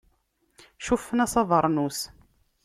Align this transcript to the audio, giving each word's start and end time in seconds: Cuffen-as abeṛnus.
Cuffen-as 0.85 1.33
abeṛnus. 1.41 1.99